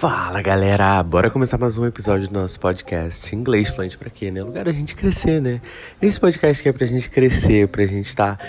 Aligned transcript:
Fala 0.00 0.40
galera, 0.40 1.02
bora 1.02 1.28
começar 1.28 1.58
mais 1.58 1.76
um 1.76 1.84
episódio 1.84 2.26
do 2.26 2.32
nosso 2.32 2.58
podcast 2.58 3.36
Inglês 3.36 3.68
Fluente 3.68 3.98
pra 3.98 4.08
quê, 4.08 4.30
né? 4.30 4.42
Lugar 4.42 4.64
da 4.64 4.72
gente 4.72 4.94
crescer, 4.94 5.42
né? 5.42 5.60
Esse 6.00 6.18
podcast 6.18 6.58
aqui 6.58 6.70
é 6.70 6.72
pra 6.72 6.86
gente 6.86 7.10
crescer, 7.10 7.68
pra 7.68 7.84
gente 7.84 8.06
estar 8.06 8.38
tá 8.38 8.44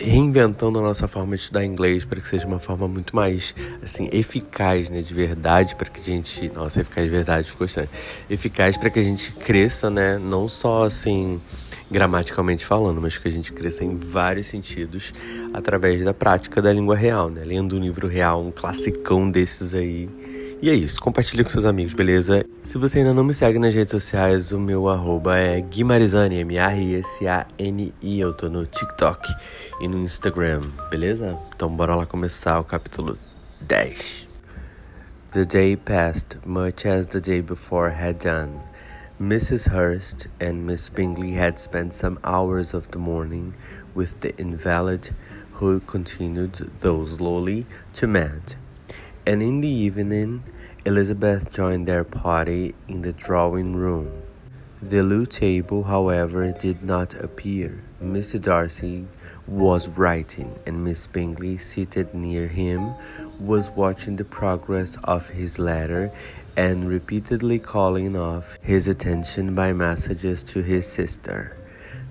reinventando 0.00 0.78
a 0.78 0.82
nossa 0.82 1.06
forma 1.06 1.36
de 1.36 1.42
estudar 1.42 1.66
inglês 1.66 2.06
para 2.06 2.18
que 2.18 2.26
seja 2.26 2.46
uma 2.46 2.58
forma 2.58 2.88
muito 2.88 3.14
mais, 3.14 3.54
assim, 3.82 4.08
eficaz, 4.10 4.88
né? 4.88 5.02
De 5.02 5.12
verdade, 5.12 5.76
para 5.76 5.90
que 5.90 6.00
a 6.00 6.02
gente... 6.02 6.48
Nossa, 6.54 6.80
eficaz 6.80 7.04
de 7.04 7.10
verdade 7.10 7.50
ficou 7.50 7.66
estranho. 7.66 7.90
Eficaz 8.30 8.78
para 8.78 8.88
que 8.88 9.00
a 9.00 9.04
gente 9.04 9.32
cresça, 9.32 9.90
né? 9.90 10.18
Não 10.18 10.48
só, 10.48 10.84
assim 10.84 11.38
gramaticalmente 11.90 12.64
falando, 12.64 13.00
mas 13.00 13.18
que 13.18 13.26
a 13.26 13.30
gente 13.30 13.52
cresça 13.52 13.84
em 13.84 13.96
vários 13.96 14.46
sentidos 14.46 15.12
através 15.52 16.02
da 16.04 16.14
prática 16.14 16.62
da 16.62 16.72
língua 16.72 16.96
real, 16.96 17.28
né? 17.28 17.42
Lendo 17.44 17.76
um 17.76 17.80
livro 17.80 18.06
real, 18.06 18.42
um 18.42 18.50
classicão 18.50 19.30
desses 19.30 19.74
aí. 19.74 20.08
E 20.62 20.68
é 20.68 20.74
isso, 20.74 21.00
compartilhe 21.00 21.42
com 21.42 21.48
seus 21.48 21.64
amigos, 21.64 21.94
beleza? 21.94 22.44
Se 22.66 22.76
você 22.76 22.98
ainda 22.98 23.14
não 23.14 23.24
me 23.24 23.32
segue 23.32 23.58
nas 23.58 23.74
redes 23.74 23.92
sociais, 23.92 24.52
o 24.52 24.60
meu 24.60 24.90
arroba 24.90 25.38
é 25.38 25.58
Guimarizani, 25.58 26.36
M-A-R-I-S-A-N-I. 26.40 28.20
Eu 28.20 28.34
tô 28.34 28.50
no 28.50 28.66
TikTok 28.66 29.26
e 29.80 29.88
no 29.88 29.96
Instagram, 30.00 30.60
beleza? 30.90 31.38
Então 31.56 31.74
bora 31.74 31.96
lá 31.96 32.04
começar 32.04 32.60
o 32.60 32.64
capítulo 32.64 33.16
10. 33.62 34.28
The 35.32 35.46
day 35.46 35.78
passed 35.78 36.38
much 36.44 36.86
as 36.86 37.06
the 37.06 37.20
day 37.20 37.40
before 37.40 37.90
had 37.90 38.18
done. 38.22 38.60
Mrs. 39.18 39.66
Hurst 39.66 40.28
and 40.42 40.66
Miss 40.66 40.90
Bingley 40.90 41.38
had 41.38 41.58
spent 41.58 41.94
some 41.94 42.18
hours 42.22 42.74
of 42.74 42.88
the 42.88 42.98
morning 42.98 43.54
with 43.94 44.20
the 44.20 44.34
invalid, 44.36 45.10
who 45.52 45.80
continued, 45.80 46.70
though 46.80 47.02
slowly, 47.06 47.64
to 47.94 48.06
mend, 48.06 48.56
and 49.26 49.42
in 49.42 49.60
the 49.60 49.68
evening 49.68 50.42
Elizabeth 50.86 51.52
joined 51.52 51.86
their 51.86 52.04
party 52.04 52.74
in 52.88 53.02
the 53.02 53.12
drawing 53.12 53.74
room. 53.74 54.10
The 54.82 55.02
loo 55.02 55.26
table, 55.26 55.82
however, 55.82 56.52
did 56.52 56.82
not 56.82 57.14
appear. 57.14 57.82
Mr. 58.02 58.40
Darcy 58.40 59.06
was 59.46 59.88
writing, 59.88 60.58
and 60.66 60.82
Miss 60.84 61.06
Bingley, 61.06 61.58
seated 61.58 62.14
near 62.14 62.48
him, 62.48 62.94
was 63.38 63.68
watching 63.70 64.16
the 64.16 64.24
progress 64.24 64.96
of 65.04 65.28
his 65.28 65.58
letter 65.58 66.10
and 66.56 66.88
repeatedly 66.88 67.58
calling 67.58 68.16
off 68.16 68.58
his 68.62 68.88
attention 68.88 69.54
by 69.54 69.72
messages 69.72 70.42
to 70.44 70.62
his 70.62 70.86
sister. 70.86 71.56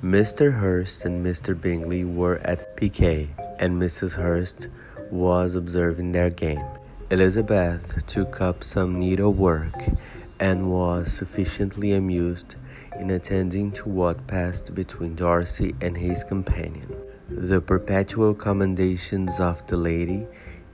Mr. 0.03 0.53
Hurst 0.53 1.05
and 1.05 1.25
Mr. 1.25 1.59
Bingley 1.59 2.05
were 2.05 2.37
at 2.43 2.77
piquet, 2.77 3.29
and 3.57 3.81
Mrs. 3.81 4.15
Hurst 4.15 4.67
was 5.09 5.55
observing 5.55 6.11
their 6.11 6.29
game. 6.29 6.65
Elizabeth 7.11 8.05
took 8.05 8.39
up 8.39 8.63
some 8.63 8.99
needlework 8.99 9.73
and 10.39 10.71
was 10.71 11.11
sufficiently 11.11 11.93
amused 11.93 12.55
in 12.99 13.09
attending 13.09 13.71
to 13.71 13.89
what 13.89 14.27
passed 14.27 14.75
between 14.75 15.15
Darcy 15.15 15.73
and 15.81 15.97
his 15.97 16.23
companion. 16.23 16.95
The 17.27 17.61
perpetual 17.61 18.35
commendations 18.35 19.39
of 19.39 19.65
the 19.65 19.75
lady, 19.75 20.27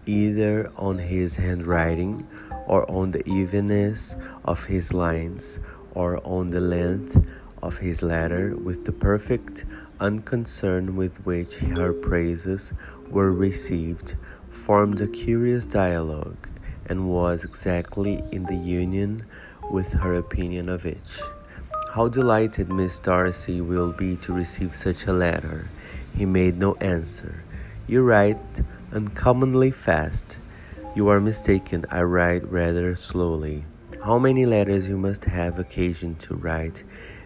either 0.06 0.70
on 0.76 0.98
his 0.98 1.38
handwriting 1.38 2.28
or 2.68 2.90
on 2.92 3.12
the 3.12 3.26
evenness 3.30 4.18
of 4.44 4.66
his 4.66 4.94
lines, 4.94 5.60
or 5.94 6.20
on 6.28 6.50
the 6.50 6.60
length 6.60 7.26
of 7.64 7.78
his 7.78 8.04
letter, 8.04 8.58
with 8.58 8.84
the 8.84 8.92
perfect 8.92 9.64
unconcern 10.02 10.98
with 10.98 11.26
which 11.26 11.56
her 11.60 11.94
praises 11.94 12.74
were 13.10 13.32
received, 13.32 14.16
formed 14.56 15.02
a 15.02 15.08
curious 15.08 15.66
dialogue, 15.66 16.50
and 16.88 17.10
was 17.10 17.44
exactly 17.44 18.24
in 18.32 18.46
the 18.46 18.56
union 18.56 19.22
with 19.70 19.94
her 19.94 20.16
opinion 20.16 20.70
of 20.70 20.86
each. 20.86 21.20
How 21.94 22.08
delighted 22.08 22.72
Miss 22.72 22.98
Darcy 22.98 23.62
will 23.62 23.92
be 23.92 24.16
to 24.18 24.34
receive 24.34 24.74
such 24.74 25.06
a 25.06 25.14
letter! 25.14 25.70
He 26.18 26.26
made 26.26 26.58
no 26.58 26.76
answer. 26.76 27.44
You 27.88 28.04
write 28.04 28.40
uncommonly 28.92 29.72
fast. 29.72 30.38
You 30.96 31.10
are 31.10 31.20
mistaken, 31.20 31.86
I 31.92 32.02
write 32.04 32.50
rather 32.50 32.96
slowly. 32.96 33.66
How 34.04 34.18
many 34.18 34.46
letters 34.46 34.88
you 34.88 34.98
must 34.98 35.26
have 35.26 35.60
occasion 35.60 36.16
to 36.16 36.36
write 36.36 36.84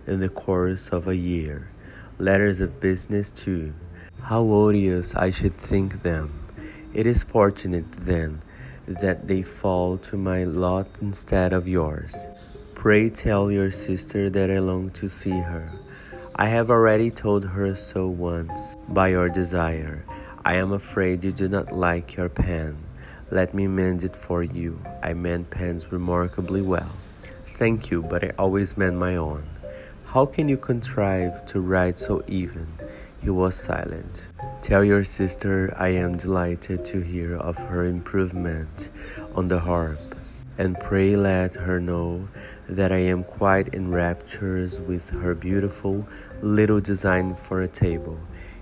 in 0.08 0.20
the 0.20 0.30
course 0.30 0.90
of 0.90 1.08
a 1.08 1.16
year? 1.16 1.70
Letters 2.18 2.60
of 2.60 2.80
business, 2.80 3.32
too. 3.32 3.74
How 4.22 4.42
odious 4.42 5.16
I 5.16 5.32
should 5.32 5.56
think 5.56 6.02
them. 6.02 6.39
It 6.92 7.06
is 7.06 7.22
fortunate, 7.22 7.92
then, 7.92 8.42
that 8.88 9.28
they 9.28 9.44
fall 9.44 9.98
to 10.10 10.18
my 10.18 10.44
lot 10.44 10.88
instead 11.02 11.54
of 11.54 11.68
yours. 11.68 12.18
Pray 12.74 13.10
tell 13.12 13.52
your 13.52 13.70
sister 13.70 14.30
that 14.32 14.50
I 14.50 14.58
long 14.58 14.90
to 14.92 15.08
see 15.08 15.38
her. 15.40 15.72
I 16.36 16.48
have 16.48 16.72
already 16.72 17.12
told 17.12 17.46
her 17.46 17.76
so 17.76 18.08
once, 18.08 18.76
by 18.88 19.10
your 19.10 19.30
desire. 19.30 20.04
I 20.44 20.56
am 20.56 20.72
afraid 20.72 21.24
you 21.24 21.32
do 21.32 21.48
not 21.48 21.72
like 21.72 22.16
your 22.16 22.30
pen. 22.30 22.78
Let 23.30 23.54
me 23.54 23.68
mend 23.68 24.04
it 24.04 24.16
for 24.16 24.42
you. 24.42 24.82
I 25.04 25.14
mend 25.14 25.52
pens 25.52 25.92
remarkably 25.92 26.64
well. 26.64 26.92
Thank 27.58 27.92
you, 27.92 28.02
but 28.02 28.24
I 28.24 28.32
always 28.40 28.78
mend 28.78 28.98
my 28.98 29.16
own. 29.18 29.44
How 30.06 30.26
can 30.26 30.50
you 30.50 30.58
contrive 30.58 31.46
to 31.48 31.62
write 31.62 32.00
so 32.00 32.24
even? 32.28 32.68
He 33.22 33.30
was 33.30 33.56
silent. 33.56 34.28
Tell 34.62 34.84
your 34.84 35.04
sister 35.04 35.74
I 35.78 35.90
am 35.90 36.16
delighted 36.16 36.86
to 36.86 37.02
hear 37.02 37.36
of 37.36 37.58
her 37.58 37.86
improvement 37.86 38.90
on 39.36 39.50
the 39.50 39.60
harp, 39.60 40.00
and 40.58 40.80
pray 40.80 41.16
let 41.16 41.56
her 41.56 41.80
know 41.80 42.30
that 42.70 42.92
I 42.92 43.00
am 43.00 43.24
quite 43.24 43.74
in 43.74 43.92
raptures 43.92 44.80
with 44.80 45.10
her 45.10 45.36
beautiful 45.36 46.08
little 46.42 46.80
design 46.80 47.36
for 47.36 47.62
a 47.62 47.68
table, 47.68 48.20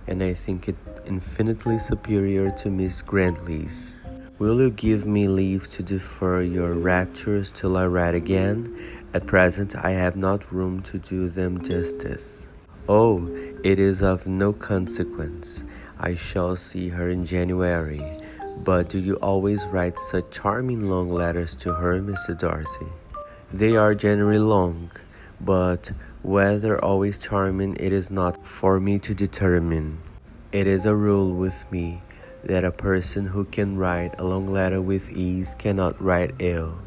and 0.08 0.24
I 0.24 0.34
think 0.34 0.68
it 0.68 0.76
infinitely 1.06 1.78
superior 1.78 2.50
to 2.52 2.70
Miss 2.70 3.02
Grantley's. 3.02 4.00
Will 4.40 4.62
you 4.62 4.72
give 4.72 5.06
me 5.06 5.28
leave 5.28 5.68
to 5.72 5.84
defer 5.84 6.42
your 6.42 6.74
raptures 6.74 7.52
till 7.52 7.76
I 7.78 7.88
write 7.88 8.16
again? 8.16 8.76
At 9.14 9.26
present 9.26 9.76
I 9.76 9.92
have 9.92 10.16
not 10.16 10.52
room 10.52 10.82
to 10.84 11.00
do 11.00 11.30
them 11.30 11.62
justice. 11.64 12.50
Oh, 12.90 13.28
it 13.66 13.80
is 13.80 14.02
of 14.02 14.28
no 14.28 14.54
consequence. 14.54 15.62
I 16.00 16.16
shall 16.16 16.56
see 16.56 16.88
her 16.88 17.10
in 17.10 17.26
January. 17.26 18.18
But 18.64 18.88
do 18.88 18.98
you 18.98 19.16
always 19.16 19.66
write 19.66 20.00
such 20.00 20.32
charming 20.32 20.90
long 20.90 21.10
letters 21.10 21.54
to 21.56 21.74
her, 21.74 22.00
Mr. 22.00 22.38
Darcy? 22.38 22.88
They 23.52 23.76
are 23.76 23.94
generally 23.94 24.40
long, 24.40 24.92
but 25.42 25.92
whether 26.24 26.82
always 26.84 27.18
charming 27.18 27.76
it 27.78 27.92
is 27.92 28.10
not 28.10 28.48
for 28.48 28.80
me 28.80 29.00
to 29.00 29.14
determine. 29.14 29.98
It 30.54 30.66
is 30.66 30.86
a 30.86 30.96
rule 30.96 31.34
with 31.34 31.70
me 31.70 32.02
that 32.46 32.64
a 32.64 32.72
person 32.72 33.26
who 33.26 33.44
can 33.44 33.78
write 33.78 34.18
a 34.18 34.24
long 34.24 34.48
letter 34.48 34.82
with 34.82 35.12
ease 35.12 35.56
cannot 35.60 36.02
write 36.02 36.36
ill. 36.40 36.78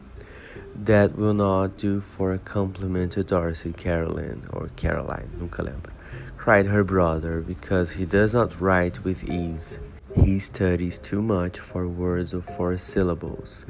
That 0.74 1.16
will 1.16 1.34
not 1.34 1.76
do 1.76 2.00
for 2.00 2.32
a 2.32 2.38
compliment 2.38 3.12
to 3.12 3.24
Darcy 3.24 3.72
Caroline 3.72 4.42
or 4.52 4.70
Caroline, 4.76 5.28
nunca 5.38 5.62
lembro, 5.62 5.92
cried 6.36 6.66
her 6.66 6.84
brother, 6.84 7.40
because 7.40 7.92
he 7.92 8.06
does 8.06 8.32
not 8.32 8.60
write 8.60 9.04
with 9.04 9.28
ease. 9.28 9.78
He 10.16 10.38
studies 10.38 10.98
too 10.98 11.22
much 11.22 11.60
for 11.60 11.86
words 11.86 12.34
of 12.34 12.44
four 12.44 12.76
syllables. 12.76 13.64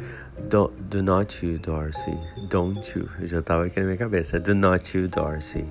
Do, 0.49 0.73
do 0.89 1.03
not 1.03 1.43
you, 1.43 1.59
Darcy? 1.59 2.19
Don't 2.49 2.95
you? 2.95 3.11
Eu 3.21 3.27
já 3.27 3.41
estava 3.41 3.67
aqui 3.67 3.81
na 3.81 3.87
minha 3.87 3.99
cabeça. 3.99 4.39
Do 4.39 4.55
not 4.55 4.95
you, 4.95 5.07
Darcy? 5.07 5.67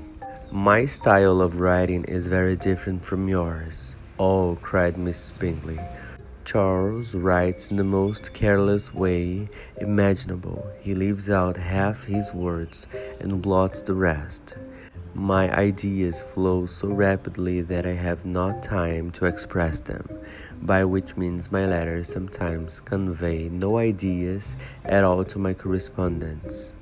My 0.51 0.85
style 0.85 1.41
of 1.41 1.59
writing 1.59 2.03
is 2.05 2.27
very 2.27 2.55
different 2.55 3.03
from 3.03 3.27
yours. 3.27 3.95
Oh, 4.19 4.57
cried 4.61 4.97
Miss 4.97 5.31
Bingley. 5.39 5.79
Charles 6.51 7.13
writes 7.13 7.69
in 7.69 7.77
the 7.77 7.83
most 7.83 8.33
careless 8.33 8.91
way 8.91 9.45
imaginable. 9.77 10.67
He 10.79 10.95
leaves 10.95 11.29
out 11.29 11.55
half 11.55 12.05
his 12.05 12.33
words 12.33 12.87
and 13.19 13.39
blots 13.39 13.83
the 13.83 13.93
rest. 13.93 14.55
My 15.13 15.55
ideas 15.55 16.23
flow 16.23 16.65
so 16.65 16.87
rapidly 16.87 17.61
that 17.61 17.85
I 17.85 17.93
have 17.93 18.25
not 18.25 18.63
time 18.63 19.11
to 19.11 19.27
express 19.27 19.79
them, 19.79 20.09
by 20.63 20.83
which 20.85 21.15
means 21.15 21.51
my 21.51 21.67
letters 21.67 22.11
sometimes 22.11 22.81
convey 22.81 23.47
no 23.49 23.77
ideas 23.77 24.55
at 24.85 25.03
all 25.03 25.23
to 25.25 25.37
my 25.37 25.53
correspondents. 25.53 26.73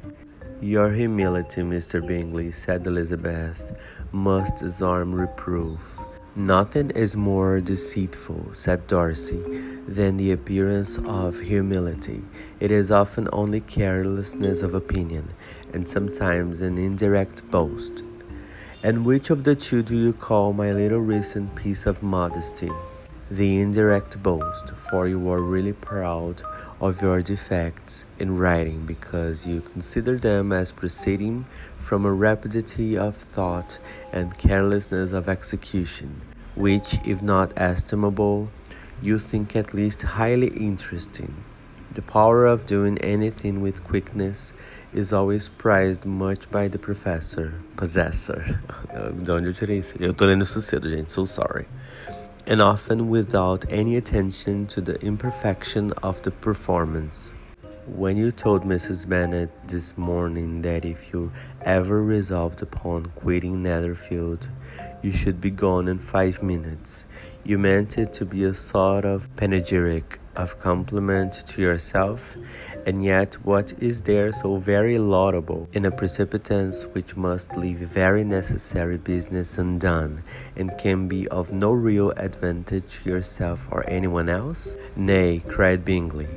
Your 0.61 0.93
humility, 0.93 1.61
Mr. 1.61 1.99
Bingley, 2.07 2.53
said 2.53 2.87
Elizabeth, 2.87 3.77
must 4.13 4.55
disarm 4.55 5.13
reproof. 5.13 5.99
Nothing 6.37 6.91
is 6.91 7.17
more 7.17 7.59
deceitful, 7.59 8.49
said 8.53 8.85
Darcy, 8.85 9.41
than 9.87 10.17
the 10.17 10.31
appearance 10.31 10.99
of 10.99 11.39
humility. 11.39 12.21
It 12.59 12.69
is 12.69 12.91
often 12.91 13.27
only 13.33 13.61
carelessness 13.61 14.61
of 14.61 14.75
opinion, 14.75 15.29
and 15.73 15.89
sometimes 15.89 16.61
an 16.61 16.77
indirect 16.77 17.49
boast. 17.49 18.03
And 18.83 19.03
which 19.03 19.31
of 19.31 19.45
the 19.45 19.55
two 19.55 19.81
do 19.81 19.97
you 19.97 20.13
call 20.13 20.53
my 20.53 20.71
little 20.71 20.99
recent 20.99 21.55
piece 21.55 21.87
of 21.87 22.03
modesty? 22.03 22.69
The 23.29 23.59
indirect 23.59 24.21
boast, 24.23 24.71
for 24.89 25.07
you 25.07 25.29
are 25.29 25.41
really 25.41 25.73
proud 25.73 26.41
of 26.79 27.01
your 27.01 27.21
defects 27.21 28.05
in 28.19 28.37
writing 28.37 28.85
because 28.85 29.45
you 29.45 29.61
consider 29.61 30.17
them 30.17 30.51
as 30.51 30.71
proceeding 30.71 31.45
from 31.79 32.05
a 32.05 32.11
rapidity 32.11 32.97
of 32.97 33.15
thought 33.15 33.79
and 34.13 34.37
carelessness 34.37 35.11
of 35.11 35.27
execution, 35.27 36.21
which, 36.55 36.99
if 37.05 37.21
not 37.21 37.51
estimable, 37.57 38.49
you 39.01 39.19
think 39.19 39.55
at 39.55 39.73
least 39.73 40.01
highly 40.03 40.47
interesting. 40.47 41.33
The 41.93 42.01
power 42.01 42.45
of 42.45 42.65
doing 42.65 42.97
anything 42.99 43.61
with 43.61 43.83
quickness 43.83 44.53
is 44.93 45.11
always 45.11 45.49
prized 45.49 46.05
much 46.05 46.49
by 46.49 46.67
the 46.67 46.79
professor, 46.79 47.53
possessor. 47.75 48.61
De 49.23 49.31
onde 49.31 49.47
eu 49.47 49.53
tirei 49.53 49.79
isso? 49.79 49.95
Eu 49.99 50.13
tô 50.13 50.25
lendo 50.25 50.43
isso 50.43 50.61
cedo, 50.61 50.89
gente, 50.89 51.11
so 51.11 51.25
sorry. 51.25 51.65
And 52.49 52.61
often 52.61 53.09
without 53.09 53.65
any 53.69 53.97
attention 53.97 54.67
to 54.67 54.79
the 54.79 54.95
imperfection 55.01 55.91
of 56.01 56.21
the 56.21 56.31
performance. 56.31 57.33
When 57.85 58.15
you 58.15 58.31
told 58.31 58.63
Mrs. 58.63 59.05
Bennet 59.07 59.49
this 59.67 59.97
morning 59.97 60.61
that 60.61 60.85
if 60.85 61.11
you 61.11 61.29
ever 61.61 62.01
resolved 62.01 62.61
upon 62.61 63.07
quitting 63.17 63.57
Netherfield, 63.57 64.47
you 65.01 65.11
should 65.11 65.41
be 65.41 65.49
gone 65.51 65.89
in 65.89 65.97
five 65.97 66.41
minutes, 66.41 67.05
you 67.43 67.57
meant 67.57 67.97
it 67.97 68.13
to 68.13 68.25
be 68.25 68.45
a 68.45 68.53
sort 68.53 69.03
of 69.03 69.29
panegyric 69.35 70.17
of 70.37 70.59
compliment 70.59 71.33
to 71.47 71.61
yourself, 71.61 72.37
and 72.85 73.03
yet 73.03 73.33
what 73.43 73.73
is 73.79 74.03
there 74.03 74.31
so 74.31 74.55
very 74.57 74.97
laudable 74.97 75.67
in 75.73 75.83
a 75.83 75.91
precipitance 75.91 76.85
which 76.93 77.17
must 77.17 77.57
leave 77.57 77.79
very 77.79 78.23
necessary 78.23 78.97
business 78.97 79.57
undone, 79.57 80.23
and 80.55 80.77
can 80.77 81.07
be 81.07 81.27
of 81.27 81.51
no 81.51 81.73
real 81.73 82.11
advantage 82.11 83.01
to 83.03 83.09
yourself 83.09 83.67
or 83.71 83.83
anyone 83.89 84.29
else? 84.29 84.77
Nay, 84.95 85.41
cried 85.47 85.83
Bingley. 85.83 86.29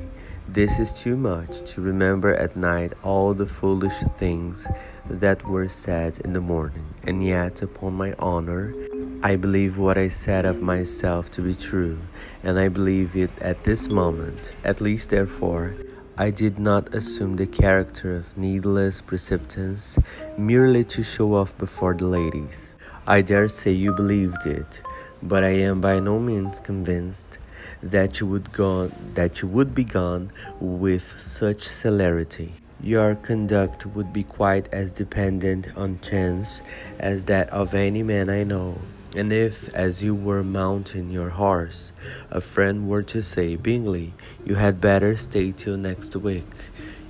This 0.47 0.79
is 0.79 0.91
too 0.91 1.15
much 1.15 1.61
to 1.71 1.81
remember 1.81 2.33
at 2.33 2.57
night 2.57 2.91
all 3.03 3.33
the 3.33 3.47
foolish 3.47 3.99
things 4.17 4.67
that 5.09 5.47
were 5.47 5.69
said 5.69 6.19
in 6.25 6.33
the 6.33 6.41
morning, 6.41 6.93
and 7.05 7.23
yet, 7.23 7.61
upon 7.61 7.93
my 7.93 8.13
honor, 8.19 8.73
I 9.23 9.35
believe 9.35 9.77
what 9.77 9.99
I 9.99 10.07
said 10.07 10.47
of 10.47 10.63
myself 10.63 11.29
to 11.31 11.43
be 11.43 11.53
true, 11.53 11.99
and 12.43 12.57
I 12.57 12.69
believe 12.69 13.15
it 13.15 13.29
at 13.39 13.63
this 13.63 13.87
moment. 13.87 14.51
At 14.63 14.81
least, 14.81 15.11
therefore, 15.11 15.75
I 16.17 16.31
did 16.31 16.57
not 16.57 16.95
assume 16.95 17.35
the 17.35 17.45
character 17.45 18.15
of 18.15 18.35
needless 18.35 18.99
precipitance 18.99 19.99
merely 20.39 20.83
to 20.85 21.03
show 21.03 21.35
off 21.35 21.55
before 21.59 21.93
the 21.93 22.05
ladies. 22.05 22.73
I 23.05 23.21
dare 23.21 23.47
say 23.47 23.71
you 23.71 23.91
believed 23.93 24.47
it, 24.47 24.81
but 25.21 25.43
I 25.43 25.53
am 25.69 25.81
by 25.81 25.99
no 25.99 26.17
means 26.17 26.59
convinced 26.59 27.37
that 27.83 28.19
you 28.19 28.25
would 28.25 28.51
go 28.51 28.91
that 29.13 29.43
you 29.43 29.47
would 29.49 29.75
be 29.75 29.83
gone 29.83 30.31
with 30.59 31.05
such 31.21 31.67
celerity. 31.67 32.53
Your 32.81 33.13
conduct 33.13 33.85
would 33.85 34.11
be 34.11 34.23
quite 34.23 34.67
as 34.73 34.91
dependent 34.91 35.77
on 35.77 35.99
chance 35.99 36.63
as 36.97 37.25
that 37.25 37.51
of 37.51 37.75
any 37.75 38.01
man 38.01 38.27
I 38.27 38.41
know. 38.43 38.79
And 39.13 39.33
if, 39.33 39.67
as 39.73 40.01
you 40.01 40.15
were 40.15 40.43
mounting 40.43 41.11
your 41.11 41.31
horse, 41.31 41.91
a 42.29 42.39
friend 42.39 42.87
were 42.87 43.03
to 43.03 43.21
say, 43.21 43.57
Bingley, 43.57 44.13
you 44.45 44.55
had 44.55 44.79
better 44.79 45.17
stay 45.17 45.51
till 45.51 45.75
next 45.75 46.15
week, 46.15 46.49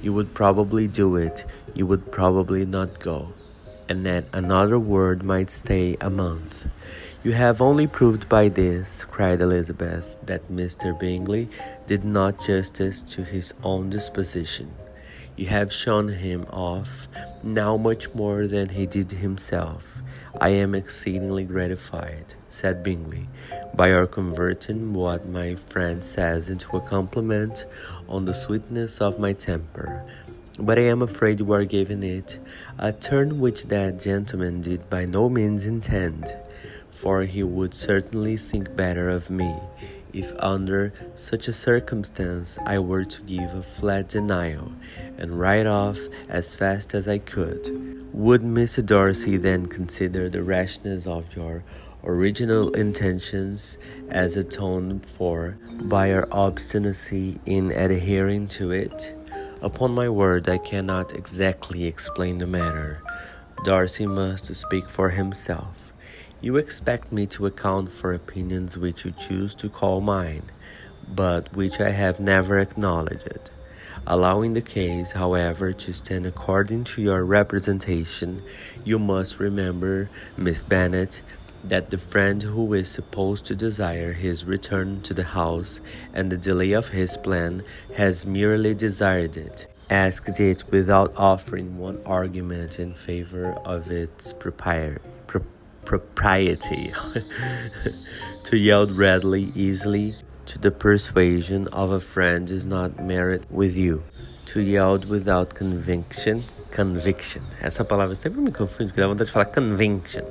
you 0.02 0.12
would 0.12 0.34
probably 0.34 0.88
do 0.88 1.16
it, 1.16 1.46
you 1.76 1.86
would 1.86 2.12
probably 2.12 2.66
not 2.66 3.00
go, 3.00 3.34
and 3.88 4.04
that 4.08 4.26
another 4.34 4.80
word 4.80 5.22
might 5.22 5.52
stay 5.52 5.96
a 6.02 6.10
month. 6.10 6.68
You 7.24 7.34
have 7.34 7.62
only 7.62 7.86
proved 7.86 8.28
by 8.28 8.50
this, 8.50 9.06
cried 9.06 9.42
Elizabeth, 9.42 10.16
that 10.26 10.52
Mr. 10.52 10.98
Bingley 10.98 11.50
did 11.86 12.04
not 12.04 12.42
justice 12.42 13.04
to 13.14 13.24
his 13.24 13.54
own 13.64 13.92
disposition. 13.92 14.72
You 15.36 15.48
have 15.48 15.72
shown 15.72 16.08
him 16.10 16.46
off 16.52 17.08
now 17.44 17.78
much 17.78 18.14
more 18.14 18.48
than 18.48 18.70
he 18.70 18.86
did 18.86 19.12
himself 19.12 20.02
I 20.40 20.50
am 20.50 20.74
exceedingly 20.74 21.44
gratified, 21.44 22.36
said 22.50 22.84
Bingley, 22.84 23.28
by 23.76 23.90
your 23.90 24.08
converting 24.08 24.94
what 24.94 25.28
my 25.28 25.56
friend 25.56 26.04
says 26.04 26.50
into 26.50 26.78
a 26.78 26.82
compliment 26.82 27.66
on 28.08 28.26
the 28.26 28.34
sweetness 28.34 29.02
of 29.02 29.20
my 29.20 29.34
temper. 29.34 30.04
But 30.58 30.80
I 30.80 30.84
am 30.84 31.02
afraid 31.02 31.40
you 31.40 31.52
are 31.52 31.66
giving 31.66 32.02
it 32.02 32.40
a 32.80 32.94
turn 32.94 33.40
which 33.40 33.66
that 33.66 34.00
gentleman 34.00 34.62
did 34.62 34.90
by 34.90 35.06
no 35.06 35.28
means 35.30 35.66
intend, 35.66 36.36
for 36.92 37.24
he 37.24 37.44
would 37.44 37.74
certainly 37.74 38.38
think 38.38 38.76
better 38.76 39.10
of 39.10 39.30
me 39.30 39.54
if 40.14 40.32
under 40.40 40.94
such 41.16 41.48
a 41.48 41.54
circumstance 41.54 42.58
I 42.66 42.80
were 42.80 43.06
to 43.06 43.22
give 43.24 43.54
a 43.54 43.64
flat 43.64 44.10
denial 44.10 44.72
and 45.18 45.40
ride 45.40 45.68
off 45.68 46.00
as 46.30 46.56
fast 46.56 46.94
as 46.94 47.08
I 47.08 47.18
could. 47.20 48.10
Would 48.14 48.42
Mr. 48.42 48.86
Darcy 48.86 49.38
then 49.38 49.68
consider 49.68 50.30
the 50.30 50.44
rashness 50.44 51.08
of 51.08 51.36
your 51.36 51.64
original 52.04 52.72
intentions 52.74 53.78
as 54.10 54.36
atoned 54.36 55.06
for 55.06 55.58
by 55.84 56.08
your 56.08 56.28
obstinacy 56.32 57.40
in 57.46 57.72
adhering 57.72 58.48
to 58.50 58.72
it? 58.72 59.16
Upon 59.62 59.92
my 59.92 60.10
word, 60.10 60.50
I 60.50 60.58
cannot 60.58 61.16
exactly 61.16 61.86
explain 61.86 62.40
the 62.40 62.48
matter. 62.48 63.02
Darcy 63.64 64.08
must 64.08 64.54
speak 64.56 64.90
for 64.90 65.12
himself. 65.12 65.91
You 66.44 66.58
expect 66.58 67.12
me 67.12 67.28
to 67.28 67.46
account 67.46 67.92
for 67.92 68.16
opinions 68.16 68.76
which 68.76 69.06
you 69.06 69.12
choose 69.12 69.54
to 69.56 69.70
call 69.70 70.02
mine, 70.02 70.42
but 71.08 71.56
which 71.56 71.80
I 71.80 71.92
have 71.92 72.20
never 72.20 72.58
acknowledged. 72.58 73.52
Allowing 74.08 74.54
the 74.54 74.62
case, 74.64 75.12
however, 75.12 75.72
to 75.72 75.94
stand 75.94 76.26
according 76.26 76.86
to 76.86 77.02
your 77.04 77.24
representation, 77.24 78.42
you 78.84 78.98
must 78.98 79.38
remember, 79.40 80.10
Miss 80.36 80.64
Bennet, 80.64 81.22
that 81.64 81.92
the 81.92 82.00
friend 82.00 82.42
who 82.42 82.74
is 82.74 82.90
supposed 82.90 83.46
to 83.46 83.56
desire 83.56 84.14
his 84.14 84.44
return 84.44 85.02
to 85.04 85.14
the 85.14 85.24
house 85.24 85.80
and 86.12 86.32
the 86.32 86.38
delay 86.38 86.72
of 86.72 86.88
his 86.88 87.18
plan 87.18 87.62
has 87.98 88.26
merely 88.26 88.74
desired 88.74 89.38
it, 89.38 89.68
asked 89.92 90.40
it 90.40 90.64
without 90.72 91.14
offering 91.16 91.78
one 91.78 92.02
argument 92.04 92.80
in 92.80 92.96
favor 92.96 93.52
of 93.64 93.92
its 93.92 94.34
propriety. 94.34 94.98
Pro- 95.86 96.00
propriety. 96.00 96.94
to 98.44 98.58
yield 98.58 98.92
readily, 98.92 99.52
easily, 99.56 100.16
to 100.46 100.58
the 100.60 100.72
persuasion 100.72 101.68
of 101.70 101.92
a 101.92 102.00
friend 102.00 102.50
is 102.50 102.66
not 102.66 103.04
merit 103.04 103.44
with 103.50 103.76
you. 103.76 104.04
To 104.48 104.60
yield 104.60 105.06
without 105.06 105.54
conviction, 105.54 106.44
conviction. 106.72 107.44
Essa 107.62 107.86
palavra 107.86 108.16
sempre 108.16 108.42
me 108.42 108.52
confunde, 108.52 108.90
porque 108.90 109.00
dá 109.00 109.08
vontade 109.08 109.28
de 109.28 109.32
falar 109.32 109.46
conviction. 109.46 110.26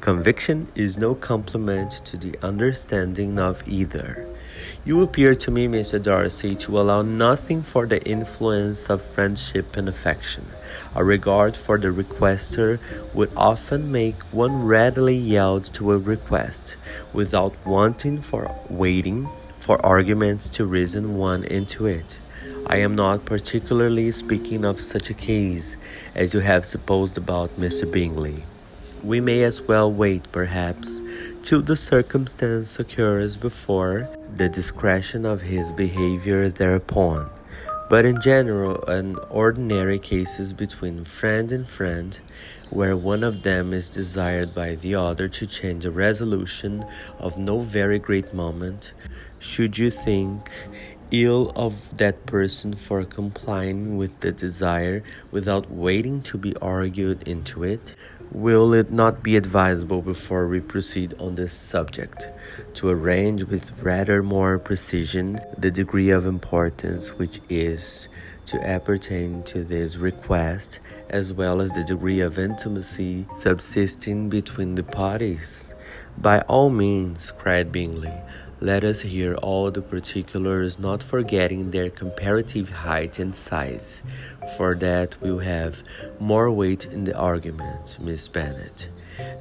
Conviction 0.00 0.68
is 0.74 0.96
no 0.96 1.14
compliment 1.14 2.00
to 2.04 2.16
the 2.16 2.38
understanding 2.42 3.38
of 3.38 3.62
either. 3.68 4.26
You 4.86 5.02
appear 5.02 5.34
to 5.34 5.50
me, 5.50 5.66
Mr. 5.66 6.00
Darcy, 6.00 6.54
to 6.54 6.80
allow 6.80 7.02
nothing 7.02 7.64
for 7.64 7.86
the 7.86 8.00
influence 8.04 8.88
of 8.88 9.02
friendship 9.02 9.76
and 9.76 9.88
affection. 9.88 10.46
A 10.94 11.02
regard 11.02 11.56
for 11.56 11.76
the 11.76 11.88
requester 11.88 12.78
would 13.12 13.32
often 13.36 13.90
make 13.90 14.14
one 14.30 14.64
readily 14.64 15.16
yield 15.16 15.64
to 15.74 15.90
a 15.90 15.98
request, 15.98 16.76
without 17.12 17.52
wanting 17.66 18.22
for 18.22 18.54
waiting 18.68 19.28
for 19.58 19.84
arguments 19.84 20.48
to 20.50 20.64
reason 20.64 21.18
one 21.18 21.42
into 21.42 21.86
it. 21.86 22.18
I 22.68 22.76
am 22.76 22.94
not 22.94 23.24
particularly 23.24 24.12
speaking 24.12 24.64
of 24.64 24.80
such 24.80 25.10
a 25.10 25.14
case 25.14 25.76
as 26.14 26.32
you 26.32 26.38
have 26.40 26.64
supposed 26.64 27.18
about 27.18 27.58
Mr. 27.58 27.90
Bingley. 27.90 28.44
We 29.02 29.20
may 29.20 29.42
as 29.42 29.60
well 29.62 29.90
wait, 29.92 30.30
perhaps, 30.30 31.00
till 31.46 31.62
the 31.62 31.76
circumstance 31.76 32.76
occurs 32.80 33.36
before 33.36 34.08
the 34.36 34.48
discretion 34.48 35.24
of 35.24 35.42
his 35.42 35.70
behavior 35.70 36.48
thereupon. 36.48 37.30
But 37.88 38.04
in 38.04 38.20
general, 38.20 38.82
in 38.90 39.16
ordinary 39.30 40.00
cases 40.00 40.52
between 40.52 41.04
friend 41.04 41.52
and 41.52 41.64
friend, 41.64 42.18
where 42.70 42.96
one 42.96 43.22
of 43.22 43.44
them 43.44 43.72
is 43.72 43.88
desired 43.88 44.56
by 44.56 44.74
the 44.74 44.96
other 44.96 45.28
to 45.28 45.46
change 45.46 45.84
a 45.84 45.90
resolution 45.92 46.84
of 47.20 47.38
no 47.38 47.60
very 47.60 48.00
great 48.00 48.34
moment, 48.34 48.92
should 49.38 49.78
you 49.78 49.92
think 49.92 50.50
ill 51.12 51.52
of 51.54 51.96
that 51.98 52.26
person 52.26 52.74
for 52.74 53.04
complying 53.04 53.96
with 53.96 54.18
the 54.18 54.32
desire 54.32 55.04
without 55.30 55.70
waiting 55.70 56.22
to 56.22 56.36
be 56.36 56.56
argued 56.56 57.22
into 57.28 57.62
it? 57.62 57.94
Will 58.32 58.74
it 58.74 58.90
not 58.90 59.22
be 59.22 59.36
advisable 59.36 60.02
before 60.02 60.48
we 60.48 60.60
proceed 60.60 61.14
on 61.18 61.36
this 61.36 61.52
subject 61.52 62.28
to 62.74 62.88
arrange 62.88 63.44
with 63.44 63.70
rather 63.80 64.22
more 64.22 64.58
precision 64.58 65.40
the 65.56 65.70
degree 65.70 66.10
of 66.10 66.26
importance 66.26 67.14
which 67.14 67.40
is 67.48 68.08
to 68.46 68.60
appertain 68.66 69.42
to 69.44 69.64
this 69.64 69.96
request, 69.96 70.80
as 71.08 71.32
well 71.32 71.60
as 71.60 71.70
the 71.72 71.84
degree 71.84 72.20
of 72.20 72.38
intimacy 72.38 73.26
subsisting 73.32 74.28
between 74.28 74.74
the 74.74 74.82
parties? 74.82 75.72
By 76.18 76.40
all 76.42 76.70
means, 76.70 77.30
cried 77.30 77.70
Bingley. 77.70 78.14
Let 78.60 78.84
us 78.84 79.02
hear 79.02 79.34
all 79.34 79.70
the 79.70 79.82
particulars, 79.82 80.78
not 80.78 81.02
forgetting 81.02 81.70
their 81.70 81.90
comparative 81.90 82.70
height 82.70 83.18
and 83.18 83.36
size, 83.36 84.02
for 84.56 84.74
that 84.76 85.20
will 85.20 85.40
have 85.40 85.82
more 86.18 86.50
weight 86.50 86.86
in 86.86 87.04
the 87.04 87.14
argument, 87.14 87.98
Miss 88.00 88.28
Bennet, 88.28 88.88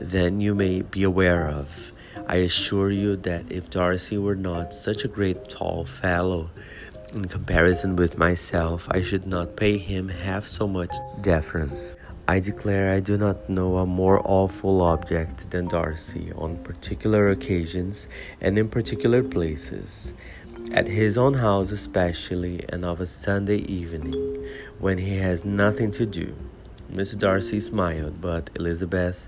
than 0.02 0.42
you 0.42 0.54
may 0.54 0.82
be 0.82 1.04
aware 1.04 1.48
of. 1.48 1.94
I 2.28 2.38
assure 2.38 2.92
you 2.92 3.16
that 3.18 3.50
if 3.50 3.70
Darcy 3.70 4.18
were 4.18 4.36
not 4.36 4.74
such 4.74 5.06
a 5.06 5.08
great 5.08 5.48
tall 5.48 5.86
fellow, 5.86 6.50
in 7.14 7.26
comparison 7.26 7.96
with 7.96 8.18
myself, 8.18 8.86
I 8.92 9.02
should 9.02 9.26
not 9.26 9.56
pay 9.56 9.78
him 9.78 10.10
half 10.10 10.46
so 10.46 10.68
much 10.68 10.94
deference. 11.22 11.96
I 12.28 12.40
declare 12.40 12.92
I 12.92 13.02
do 13.02 13.18
not 13.18 13.48
know 13.52 13.78
a 13.78 13.86
more 13.86 14.20
awful 14.26 14.82
object 14.82 15.52
than 15.52 15.68
Darcy 15.68 16.32
on 16.36 16.58
particular 16.58 17.30
occasions 17.30 18.08
and 18.42 18.58
in 18.58 18.68
particular 18.68 19.22
places, 19.22 20.12
at 20.72 20.88
his 20.88 21.20
own 21.20 21.36
house 21.36 21.70
especially, 21.70 22.66
and 22.70 22.84
of 22.84 23.00
a 23.00 23.06
Sunday 23.06 23.58
evening, 23.58 24.44
when 24.80 24.98
he 24.98 25.18
has 25.18 25.46
nothing 25.46 25.92
to 25.92 26.08
do. 26.08 26.36
Miss 26.90 27.12
Darcy 27.12 27.60
smiled, 27.60 28.20
but 28.22 28.50
Elizabeth 28.56 29.28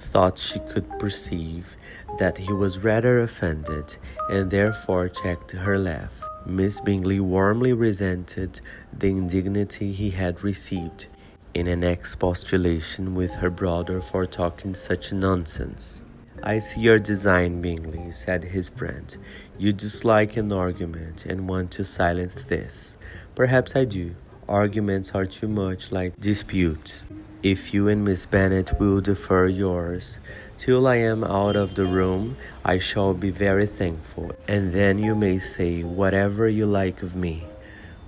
thought 0.00 0.36
she 0.36 0.58
could 0.58 0.98
perceive 0.98 1.76
that 2.18 2.38
he 2.38 2.52
was 2.52 2.78
rather 2.78 3.20
offended, 3.20 3.96
and 4.28 4.50
therefore 4.50 5.08
checked 5.08 5.52
her 5.52 5.78
laugh. 5.78 6.10
Miss 6.44 6.80
Bingley 6.80 7.20
warmly 7.20 7.72
resented 7.72 8.60
the 8.92 9.06
indignity 9.06 9.92
he 9.92 10.10
had 10.10 10.42
received 10.42 11.06
in 11.54 11.68
an 11.68 11.84
expostulation 11.84 13.14
with 13.14 13.30
her 13.34 13.50
brother 13.50 14.02
for 14.02 14.26
talking 14.26 14.74
such 14.74 15.12
nonsense. 15.12 16.00
I 16.42 16.58
see 16.58 16.80
your 16.80 16.98
design, 16.98 17.62
Bingley, 17.62 18.12
said 18.12 18.44
his 18.44 18.68
friend. 18.68 19.16
You 19.56 19.72
dislike 19.72 20.36
an 20.36 20.52
argument 20.52 21.24
and 21.24 21.48
want 21.48 21.70
to 21.72 21.84
silence 21.84 22.36
this. 22.48 22.98
Perhaps 23.34 23.74
I 23.74 23.84
do. 23.84 24.14
Arguments 24.46 25.12
are 25.14 25.24
too 25.24 25.48
much 25.48 25.90
like 25.90 26.20
disputes. 26.20 27.02
If 27.42 27.72
you 27.72 27.88
and 27.88 28.04
Miss 28.04 28.26
Bennet 28.26 28.78
will 28.78 29.00
defer 29.00 29.46
yours 29.46 30.18
till 30.58 30.86
I 30.86 30.96
am 30.96 31.24
out 31.24 31.56
of 31.56 31.74
the 31.74 31.84
room, 31.84 32.36
I 32.64 32.78
shall 32.78 33.14
be 33.14 33.30
very 33.30 33.66
thankful, 33.66 34.32
and 34.48 34.72
then 34.72 34.98
you 34.98 35.14
may 35.14 35.38
say 35.38 35.82
whatever 35.82 36.48
you 36.48 36.66
like 36.66 37.02
of 37.02 37.16
me. 37.16 37.44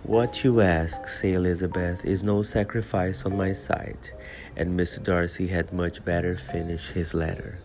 What 0.07 0.45
you 0.45 0.61
ask, 0.61 1.09
say 1.09 1.33
Elizabeth, 1.33 2.05
is 2.05 2.23
no 2.23 2.43
sacrifice 2.43 3.25
on 3.25 3.37
my 3.37 3.53
side, 3.53 4.11
and 4.57 4.79
Mr. 4.79 5.03
Darcy 5.03 5.49
had 5.49 5.73
much 5.73 6.05
better 6.05 6.37
finish 6.37 6.91
his 6.91 7.13
letter. 7.13 7.59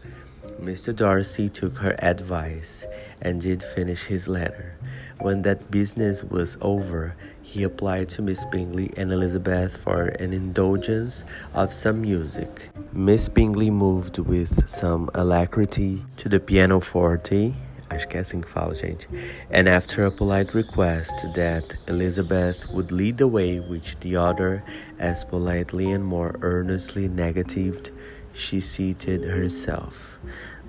Mr. 0.59 0.95
Darcy 0.95 1.49
took 1.49 1.77
her 1.77 1.95
advice 1.99 2.83
and 3.21 3.41
did 3.41 3.61
finish 3.61 4.05
his 4.05 4.27
letter. 4.27 4.73
When 5.19 5.43
that 5.43 5.69
business 5.69 6.23
was 6.23 6.57
over, 6.61 7.13
he 7.43 7.61
applied 7.61 8.09
to 8.09 8.23
Miss 8.23 8.43
Bingley 8.45 8.91
and 8.97 9.11
Elizabeth 9.11 9.77
for 9.77 10.05
an 10.05 10.33
indulgence 10.33 11.23
of 11.53 11.71
some 11.71 12.01
music. 12.01 12.71
Miss 12.91 13.29
Bingley 13.29 13.69
moved 13.69 14.17
with 14.17 14.67
some 14.67 15.11
alacrity 15.13 16.03
to 16.17 16.27
the 16.27 16.39
pianoforte 16.39 17.53
acho 17.95 18.07
que 18.07 18.17
é 18.17 18.21
assim 18.21 18.41
que 18.41 18.49
fala, 18.49 18.73
gente. 18.73 19.07
And 19.51 19.67
after 19.67 20.05
a 20.05 20.11
polite 20.11 20.53
request 20.53 21.13
that 21.35 21.75
Elizabeth 21.87 22.67
would 22.71 22.91
lead 22.91 23.17
the 23.17 23.27
way, 23.27 23.59
which 23.59 23.99
the 23.99 24.15
other, 24.15 24.63
as 24.99 25.23
politely 25.23 25.91
and 25.91 26.03
more 26.03 26.35
earnestly 26.41 27.07
negatived, 27.07 27.91
she 28.33 28.61
seated 28.61 29.23
herself. 29.23 30.19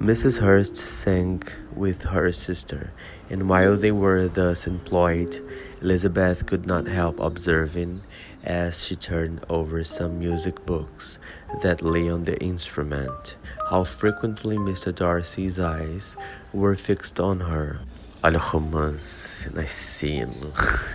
Mrs. 0.00 0.40
Hurst 0.40 0.76
sang 0.76 1.42
with 1.76 2.02
her 2.02 2.32
sister, 2.32 2.90
and 3.30 3.48
while 3.48 3.76
they 3.76 3.92
were 3.92 4.26
thus 4.26 4.66
employed, 4.66 5.40
Elizabeth 5.80 6.44
could 6.46 6.66
not 6.66 6.86
help 6.86 7.20
observing, 7.20 8.00
as 8.44 8.84
she 8.84 8.96
turned 8.96 9.44
over 9.48 9.84
some 9.84 10.18
music 10.18 10.64
books 10.66 11.18
that 11.62 11.82
lay 11.82 12.08
on 12.08 12.24
the 12.24 12.38
instrument, 12.40 13.36
how 13.70 13.84
frequently 13.84 14.56
Mr. 14.56 14.94
Darcy's 14.94 15.60
eyes 15.60 16.16
were 16.52 16.74
fixed 16.74 17.20
on 17.20 17.40
her. 17.40 17.80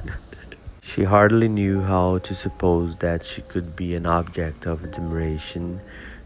She 0.81 1.03
hardly 1.03 1.49
knew 1.49 1.81
how 1.81 2.19
to 2.19 2.33
suppose 2.33 2.95
that 2.97 3.25
she 3.25 3.41
could 3.41 3.75
be 3.75 3.93
an 3.93 4.05
object 4.05 4.65
of 4.65 4.85
admiration 4.85 5.81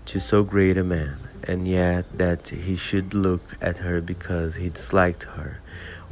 to 0.06 0.20
so 0.20 0.44
great 0.44 0.78
a 0.78 0.84
man, 0.84 1.18
and 1.44 1.68
yet 1.68 2.06
that 2.16 2.50
he 2.50 2.75
should 2.75 3.16
look 3.16 3.58
at 3.60 3.78
her 3.78 4.01
because 4.01 4.58
he 4.58 4.70
disliked 4.70 5.24
her 5.24 5.62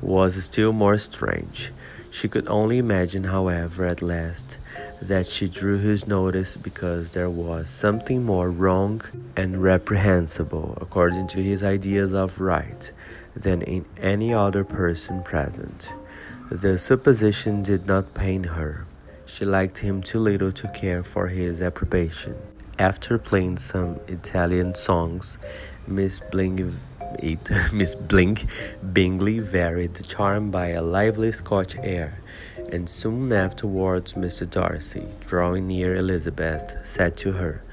was 0.02 0.44
still 0.44 0.74
more 0.74 0.98
strange. 0.98 1.72
She 2.12 2.28
could 2.28 2.48
only 2.48 2.78
imagine, 2.78 3.26
however, 3.26 3.86
at 3.86 4.02
last, 4.02 4.58
that 5.02 5.28
she 5.28 5.48
drew 5.48 5.78
his 5.78 6.08
notice 6.08 6.58
because 6.58 7.12
there 7.12 7.30
was 7.30 7.70
something 7.70 8.24
more 8.24 8.50
wrong 8.50 9.02
and 9.36 9.64
reprehensible, 9.64 10.78
according 10.82 11.28
to 11.30 11.42
his 11.42 11.64
ideas 11.64 12.14
of 12.14 12.40
right, 12.40 12.92
than 13.36 13.62
in 13.62 13.86
any 14.02 14.34
other 14.34 14.64
person 14.64 15.24
present. 15.24 15.90
The 16.52 16.78
supposition 16.78 17.64
did 17.64 17.86
not 17.86 18.14
pain 18.14 18.44
her. 18.44 18.88
She 19.26 19.46
liked 19.46 19.78
him 19.78 20.02
too 20.02 20.20
little 20.20 20.52
to 20.54 20.68
care 20.70 21.04
for 21.04 21.28
his 21.28 21.62
approbation. 21.62 22.36
After 22.78 23.18
playing 23.18 23.60
some 23.60 24.00
Italian 24.08 24.74
songs, 24.74 25.38
Miss 25.86 26.20
Blink, 26.32 26.74
Miss 27.74 27.96
Blink 27.96 28.46
Bingley 28.94 29.40
varied 29.40 29.96
the 29.96 30.04
charm 30.04 30.50
by 30.50 30.70
a 30.70 30.82
lively 30.82 31.32
Scotch 31.32 31.76
air, 31.84 32.19
and 32.72 32.90
soon 32.90 33.32
afterwards 33.32 34.14
Mr. 34.14 34.50
Darcy, 34.50 35.06
drawing 35.28 35.68
near 35.68 35.96
Elizabeth, 35.96 36.76
said 36.84 37.18
to 37.18 37.34
her, 37.34 37.64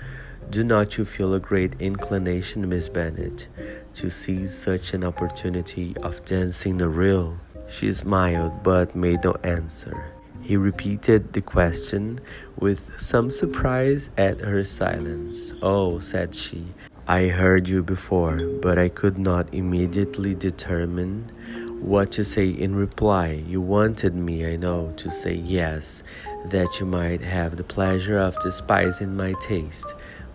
Do 0.51 0.65
not 0.65 0.97
you 0.97 1.05
feel 1.05 1.35
a 1.35 1.41
great 1.41 1.81
inclination, 1.81 2.69
Miss 2.69 2.89
Bennet, 2.89 3.49
to 3.95 4.11
seize 4.11 4.57
such 4.57 4.95
an 4.95 5.05
opportunity 5.05 5.97
of 6.03 6.25
dancing 6.25 6.79
the 6.79 6.89
reel? 6.89 7.39
She 7.69 7.93
smiled, 7.93 8.63
but 8.63 8.95
made 8.95 9.25
no 9.25 9.37
answer. 9.43 10.13
He 10.41 10.57
repeated 10.57 11.33
the 11.33 11.41
question 11.41 12.21
with 12.57 13.01
some 13.01 13.31
surprise 13.31 14.11
at 14.17 14.41
her 14.41 14.63
silence. 14.65 15.53
Oh, 15.61 15.99
said 15.99 16.35
she, 16.35 16.67
I 17.09 17.27
heard 17.27 17.69
you 17.69 17.83
before, 17.83 18.39
but 18.63 18.79
I 18.79 18.89
could 18.89 19.19
not 19.19 19.53
immediately 19.53 20.35
determine 20.35 21.33
what 21.81 22.13
to 22.13 22.25
say 22.25 22.49
in 22.49 22.75
reply. 22.75 23.43
You 23.47 23.61
wanted 23.61 24.15
me, 24.15 24.47
I 24.47 24.57
know, 24.57 24.93
to 24.97 25.11
say 25.11 25.35
yes, 25.35 26.03
that 26.47 26.81
you 26.81 26.87
might 26.87 27.23
have 27.23 27.57
the 27.57 27.65
pleasure 27.65 28.19
of 28.19 28.41
despising 28.41 29.17
my 29.17 29.35
taste 29.41 29.87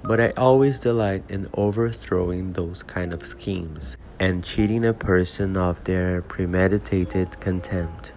but 0.03 0.19
I 0.19 0.31
always 0.31 0.79
delight 0.79 1.23
in 1.29 1.47
overthrowing 1.53 2.53
those 2.53 2.83
kind 2.83 3.13
of 3.13 3.25
schemes 3.25 3.97
and 4.19 4.43
cheating 4.43 4.85
a 4.85 4.93
person 4.93 5.57
of 5.57 5.83
their 5.83 6.21
premeditated 6.21 7.39
contempt. 7.39 8.11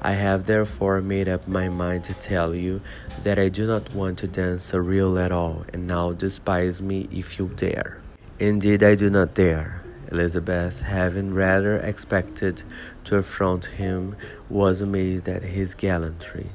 I 0.00 0.12
have 0.12 0.46
therefore 0.46 1.00
made 1.00 1.28
up 1.28 1.46
my 1.46 1.68
mind 1.68 2.04
to 2.04 2.14
tell 2.14 2.54
you 2.54 2.80
that 3.22 3.38
I 3.38 3.48
do 3.48 3.66
not 3.66 3.94
want 3.94 4.18
to 4.18 4.26
dance 4.26 4.72
a 4.72 4.80
reel 4.80 5.18
at 5.18 5.30
all, 5.30 5.64
and 5.72 5.86
now 5.86 6.12
despise 6.12 6.82
me 6.82 7.08
if 7.12 7.38
you 7.38 7.48
dare. 7.54 8.00
Indeed, 8.38 8.82
I 8.82 8.96
do 8.96 9.10
not 9.10 9.34
dare. 9.34 9.81
Elizabeth, 10.12 10.80
having 10.82 11.34
rather 11.34 11.76
expected 11.78 12.62
to 13.04 13.16
affront 13.16 13.64
him, 13.64 14.14
was 14.48 14.80
amazed 14.80 15.28
at 15.28 15.42
his 15.42 15.74
gallantry 15.74 16.46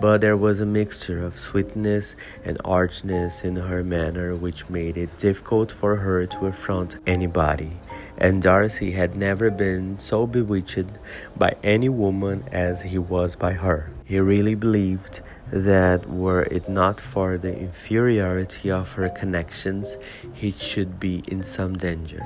but 0.00 0.20
there 0.20 0.36
was 0.36 0.60
a 0.60 0.66
mixture 0.66 1.24
of 1.24 1.38
sweetness 1.38 2.14
and 2.44 2.58
archness 2.64 3.42
in 3.42 3.56
her 3.56 3.82
manner 3.82 4.34
which 4.36 4.68
made 4.68 4.96
it 4.96 5.16
difficult 5.18 5.72
for 5.72 5.96
her 5.96 6.26
to 6.26 6.46
affront 6.46 6.96
anybody. 7.06 7.72
And 8.16 8.42
Darcy 8.42 8.92
had 8.92 9.16
never 9.16 9.50
been 9.50 9.98
so 9.98 10.26
bewitched 10.26 10.86
by 11.36 11.56
any 11.64 11.88
woman 11.88 12.44
as 12.52 12.82
he 12.82 12.98
was 12.98 13.34
by 13.34 13.52
her. 13.54 13.90
He 14.04 14.20
really 14.20 14.54
believed 14.54 15.20
that 15.50 16.08
were 16.08 16.42
it 16.42 16.68
not 16.68 17.00
for 17.00 17.38
the 17.38 17.56
inferiority 17.56 18.70
of 18.70 18.92
her 18.92 19.08
connections, 19.08 19.96
he 20.32 20.52
should 20.52 21.00
be 21.00 21.24
in 21.26 21.42
some 21.42 21.76
danger. 21.76 22.22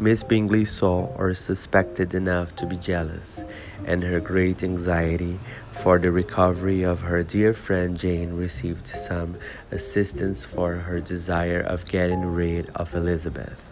Miss 0.00 0.22
Bingley 0.22 0.64
saw 0.64 1.06
or 1.16 1.34
suspected 1.34 2.14
enough 2.14 2.54
to 2.54 2.66
be 2.66 2.76
jealous, 2.76 3.42
and 3.84 4.04
her 4.04 4.20
great 4.20 4.62
anxiety 4.62 5.40
for 5.72 5.98
the 5.98 6.12
recovery 6.12 6.84
of 6.84 7.00
her 7.00 7.24
dear 7.24 7.52
friend 7.52 7.98
Jane 7.98 8.34
received 8.34 8.86
some 8.86 9.36
assistance 9.72 10.44
for 10.44 10.74
her 10.74 11.00
desire 11.00 11.60
of 11.60 11.84
getting 11.88 12.24
rid 12.26 12.70
of 12.76 12.94
Elizabeth. 12.94 13.66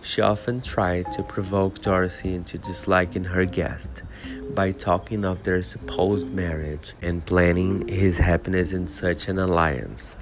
She 0.00 0.20
often 0.20 0.60
tried 0.60 1.10
to 1.14 1.24
provoke 1.24 1.80
Darcy 1.80 2.36
into 2.36 2.56
disliking 2.56 3.24
her 3.24 3.44
guest 3.44 4.04
by 4.54 4.70
talking 4.70 5.24
of 5.24 5.42
their 5.42 5.64
supposed 5.64 6.28
marriage 6.28 6.92
and 7.02 7.26
planning 7.26 7.88
his 7.88 8.18
happiness 8.18 8.72
in 8.72 8.86
such 8.86 9.26
an 9.26 9.40
alliance. 9.40 10.16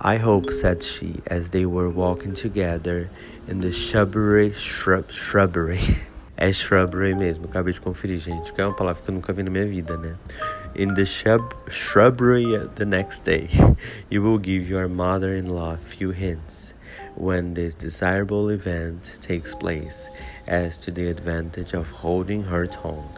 I 0.00 0.18
hope, 0.18 0.52
said 0.52 0.82
she, 0.82 1.22
as 1.26 1.50
they 1.50 1.64
were 1.64 1.88
walking 1.88 2.34
together 2.34 3.08
in 3.48 3.60
the 3.60 3.72
shrubbery, 3.72 4.52
shrub, 4.52 5.10
shrubbery, 5.10 5.80
É 6.38 6.52
shrubbery 6.52 7.16
mesmo, 7.16 7.46
acabei 7.46 7.72
de 7.72 7.80
conferir, 7.80 8.18
gente, 8.18 8.52
que 8.52 8.60
é 8.60 8.64
uma 8.64 8.72
palavra 8.72 9.02
que 9.02 9.10
eu 9.10 9.14
nunca 9.14 9.32
vi 9.32 9.42
na 9.42 9.50
minha 9.50 9.66
vida, 9.66 9.96
né? 9.96 10.14
In 10.76 10.94
the 10.94 11.04
shrub 11.04 11.52
shrubbery 11.68 12.44
the 12.76 12.84
next 12.84 13.24
day, 13.24 13.48
you 14.08 14.22
will 14.22 14.38
give 14.38 14.70
your 14.70 14.88
mother-in-law 14.88 15.72
a 15.72 15.78
few 15.78 16.10
hints 16.10 16.72
when 17.16 17.54
this 17.54 17.74
desirable 17.74 18.50
event 18.50 19.18
takes 19.20 19.52
place 19.52 20.08
as 20.46 20.78
to 20.78 20.92
the 20.92 21.10
advantage 21.10 21.74
of 21.74 21.90
holding 21.90 22.44
her 22.44 22.68
tongue. 22.68 23.10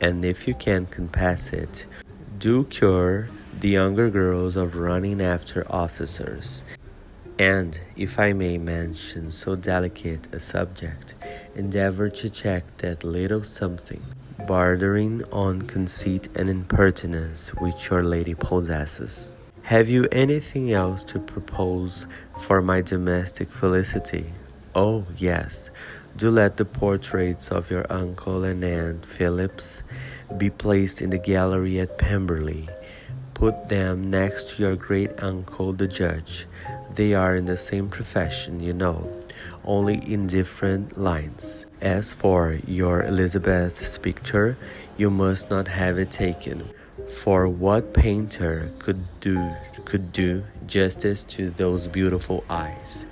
And 0.00 0.24
if 0.24 0.46
you 0.46 0.54
can 0.54 0.86
compass 0.86 1.52
it, 1.52 1.86
do 2.38 2.62
cure 2.66 3.30
the 3.58 3.70
younger 3.70 4.10
girls 4.10 4.54
of 4.54 4.76
running 4.76 5.20
after 5.20 5.66
officers. 5.68 6.62
And, 7.40 7.80
if 7.96 8.18
I 8.18 8.34
may 8.34 8.58
mention 8.58 9.32
so 9.32 9.56
delicate 9.56 10.26
a 10.30 10.38
subject, 10.38 11.14
endeavor 11.54 12.10
to 12.10 12.28
check 12.28 12.64
that 12.84 13.02
little 13.02 13.44
something, 13.44 14.02
bordering 14.46 15.24
on 15.32 15.62
conceit 15.62 16.28
and 16.34 16.50
impertinence, 16.50 17.48
which 17.54 17.88
your 17.88 18.02
lady 18.02 18.34
possesses. 18.34 19.32
Have 19.62 19.88
you 19.88 20.06
anything 20.12 20.70
else 20.70 21.02
to 21.04 21.18
propose 21.18 22.06
for 22.38 22.60
my 22.60 22.82
domestic 22.82 23.50
felicity? 23.50 24.34
Oh, 24.74 25.06
yes. 25.16 25.70
Do 26.18 26.30
let 26.30 26.58
the 26.58 26.66
portraits 26.66 27.50
of 27.50 27.70
your 27.70 27.90
uncle 27.90 28.44
and 28.44 28.62
aunt 28.62 29.06
Phillips 29.06 29.82
be 30.36 30.50
placed 30.50 31.00
in 31.00 31.08
the 31.08 31.16
gallery 31.16 31.80
at 31.80 31.96
Pemberley. 31.96 32.68
Put 33.32 33.70
them 33.70 34.10
next 34.10 34.50
to 34.50 34.62
your 34.62 34.76
great 34.76 35.22
uncle 35.22 35.72
the 35.72 35.88
judge. 35.88 36.44
They 36.94 37.14
are 37.14 37.36
in 37.36 37.46
the 37.46 37.56
same 37.56 37.88
profession, 37.88 38.60
you 38.60 38.72
know, 38.72 39.08
only 39.64 39.96
in 39.96 40.26
different 40.26 40.98
lines. 40.98 41.66
As 41.80 42.12
for 42.12 42.58
your 42.66 43.02
Elizabeth's 43.02 43.96
picture, 43.98 44.56
you 44.96 45.10
must 45.10 45.50
not 45.50 45.68
have 45.68 45.98
it 45.98 46.10
taken 46.10 46.68
for 47.10 47.48
what 47.48 47.92
painter 47.92 48.70
could 48.78 49.04
do 49.20 49.52
could 49.84 50.12
do 50.12 50.44
justice 50.66 51.24
to 51.24 51.50
those 51.50 51.88
beautiful 51.88 52.44
eyes? 52.48 53.06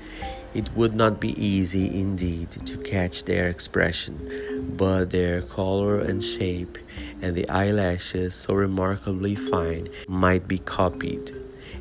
It 0.54 0.70
would 0.76 0.94
not 0.94 1.20
be 1.20 1.32
easy 1.42 1.86
indeed 2.00 2.50
to 2.66 2.78
catch 2.78 3.24
their 3.24 3.48
expression, 3.48 4.74
but 4.76 5.10
their 5.10 5.42
color 5.42 6.00
and 6.00 6.22
shape, 6.22 6.78
and 7.20 7.34
the 7.34 7.48
eyelashes 7.48 8.34
so 8.34 8.54
remarkably 8.54 9.34
fine, 9.34 9.88
might 10.06 10.48
be 10.48 10.58
copied. 10.58 11.32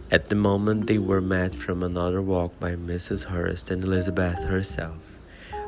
At 0.10 0.30
the 0.30 0.36
moment 0.36 0.88
they 0.88 1.00
were 1.00 1.20
met 1.20 1.54
from 1.54 1.84
another 1.84 2.22
walk 2.22 2.58
by 2.62 2.76
Mrs. 2.76 3.26
Hurst 3.26 3.70
and 3.70 3.84
Elizabeth 3.84 4.42
herself. 4.46 5.18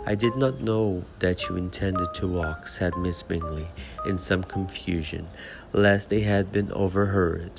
I 0.06 0.16
did 0.16 0.38
not 0.38 0.62
know 0.62 1.04
that 1.20 1.50
you 1.50 1.58
intended 1.58 2.14
to 2.14 2.28
walk, 2.28 2.70
said 2.70 2.96
Miss 2.96 3.22
Bingley, 3.22 3.68
in 4.06 4.18
some 4.18 4.44
confusion, 4.44 5.28
lest 5.74 6.08
they 6.10 6.22
had 6.22 6.54
been 6.54 6.72
overheard. 6.72 7.52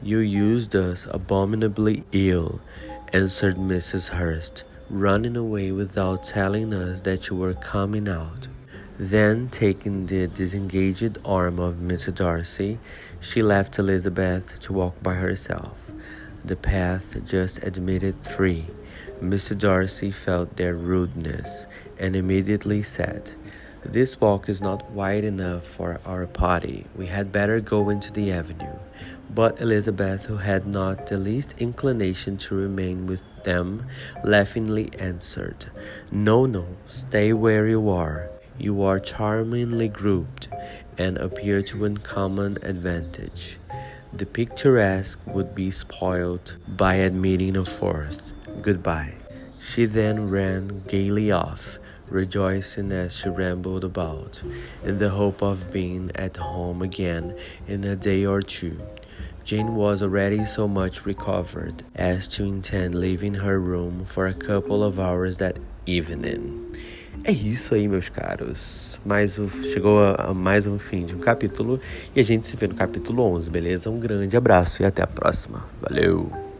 You 0.00 0.18
used 0.18 0.76
us 0.76 1.08
abominably 1.10 2.04
ill, 2.12 2.60
answered 3.12 3.56
Mrs. 3.56 4.10
Hurst, 4.10 4.62
running 4.88 5.36
away 5.36 5.72
without 5.72 6.22
telling 6.22 6.72
us 6.72 7.00
that 7.00 7.30
you 7.30 7.36
were 7.36 7.54
coming 7.54 8.08
out. 8.08 8.46
Then, 8.96 9.48
taking 9.48 10.06
the 10.06 10.28
disengaged 10.28 11.18
arm 11.24 11.58
of 11.58 11.76
Mr. 11.76 12.14
Darcy, 12.14 12.78
she 13.22 13.40
left 13.40 13.78
Elizabeth 13.78 14.58
to 14.60 14.72
walk 14.72 15.00
by 15.02 15.14
herself. 15.14 15.90
The 16.44 16.56
path 16.56 17.24
just 17.24 17.62
admitted 17.62 18.22
three. 18.24 18.66
Mr. 19.20 19.56
Darcy 19.56 20.10
felt 20.10 20.56
their 20.56 20.74
rudeness 20.74 21.66
and 21.98 22.16
immediately 22.16 22.82
said, 22.82 23.30
This 23.84 24.20
walk 24.20 24.48
is 24.48 24.60
not 24.60 24.90
wide 24.90 25.22
enough 25.22 25.64
for 25.64 26.00
our 26.04 26.26
party. 26.26 26.86
We 26.96 27.06
had 27.06 27.30
better 27.30 27.60
go 27.60 27.90
into 27.90 28.12
the 28.12 28.32
avenue. 28.32 28.76
But 29.32 29.60
Elizabeth, 29.60 30.24
who 30.24 30.38
had 30.38 30.66
not 30.66 31.06
the 31.06 31.16
least 31.16 31.54
inclination 31.58 32.36
to 32.38 32.56
remain 32.56 33.06
with 33.06 33.22
them, 33.44 33.86
laughingly 34.24 34.90
answered, 34.98 35.66
No, 36.10 36.44
no, 36.44 36.66
stay 36.88 37.32
where 37.32 37.68
you 37.68 37.88
are. 37.88 38.28
You 38.58 38.82
are 38.82 39.00
charmingly 39.00 39.88
grouped, 39.88 40.48
and 41.02 41.18
appear 41.18 41.62
to 41.62 41.84
uncommon 41.84 42.58
advantage. 42.62 43.58
The 44.12 44.26
picturesque 44.26 45.18
would 45.26 45.54
be 45.54 45.70
spoilt 45.70 46.56
by 46.68 46.94
admitting 46.96 47.56
a 47.56 47.64
fourth. 47.64 48.32
Goodbye. 48.62 49.14
She 49.60 49.86
then 49.86 50.30
ran 50.30 50.82
gaily 50.86 51.32
off, 51.32 51.78
rejoicing 52.08 52.92
as 52.92 53.16
she 53.16 53.28
rambled 53.28 53.84
about, 53.84 54.42
in 54.84 54.98
the 54.98 55.10
hope 55.10 55.42
of 55.42 55.72
being 55.72 56.10
at 56.14 56.36
home 56.36 56.82
again 56.82 57.34
in 57.66 57.84
a 57.84 57.96
day 57.96 58.24
or 58.24 58.42
two. 58.42 58.78
Jane 59.44 59.74
was 59.74 60.02
already 60.02 60.44
so 60.46 60.68
much 60.68 61.04
recovered 61.04 61.82
as 61.96 62.28
to 62.28 62.44
intend 62.44 62.94
leaving 62.94 63.34
her 63.34 63.58
room 63.58 64.04
for 64.04 64.26
a 64.28 64.34
couple 64.34 64.84
of 64.84 65.00
hours 65.00 65.38
that 65.38 65.56
evening. 65.84 66.76
É 67.24 67.30
isso 67.30 67.74
aí, 67.74 67.86
meus 67.86 68.08
caros. 68.08 68.98
Mais 69.04 69.38
um, 69.38 69.48
chegou 69.48 70.00
a, 70.00 70.30
a 70.30 70.34
mais 70.34 70.66
um 70.66 70.78
fim 70.78 71.04
de 71.04 71.14
um 71.14 71.18
capítulo 71.18 71.80
e 72.16 72.20
a 72.20 72.22
gente 72.24 72.48
se 72.48 72.56
vê 72.56 72.66
no 72.66 72.74
capítulo 72.74 73.22
11, 73.22 73.48
beleza? 73.48 73.90
Um 73.90 74.00
grande 74.00 74.36
abraço 74.36 74.82
e 74.82 74.84
até 74.84 75.02
a 75.02 75.06
próxima. 75.06 75.64
Valeu! 75.80 76.51